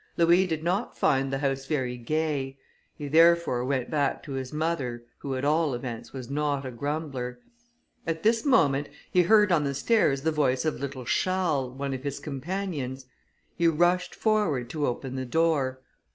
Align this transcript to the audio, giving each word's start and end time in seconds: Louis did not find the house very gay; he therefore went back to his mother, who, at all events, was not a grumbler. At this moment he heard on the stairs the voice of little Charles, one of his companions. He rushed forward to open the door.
Louis 0.17 0.47
did 0.47 0.63
not 0.63 0.97
find 0.97 1.31
the 1.31 1.37
house 1.37 1.67
very 1.67 1.95
gay; 1.95 2.57
he 2.97 3.07
therefore 3.07 3.63
went 3.63 3.91
back 3.91 4.23
to 4.23 4.31
his 4.31 4.51
mother, 4.51 5.03
who, 5.19 5.35
at 5.35 5.45
all 5.45 5.75
events, 5.75 6.11
was 6.11 6.27
not 6.27 6.65
a 6.65 6.71
grumbler. 6.71 7.37
At 8.07 8.23
this 8.23 8.43
moment 8.43 8.89
he 9.11 9.21
heard 9.21 9.51
on 9.51 9.63
the 9.63 9.75
stairs 9.75 10.23
the 10.23 10.31
voice 10.31 10.65
of 10.65 10.79
little 10.79 11.05
Charles, 11.05 11.77
one 11.77 11.93
of 11.93 12.03
his 12.03 12.19
companions. 12.19 13.05
He 13.55 13.67
rushed 13.67 14.15
forward 14.15 14.71
to 14.71 14.87
open 14.87 15.13
the 15.17 15.23
door. 15.27 15.81